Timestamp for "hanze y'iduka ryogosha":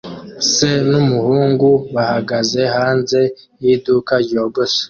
2.75-4.79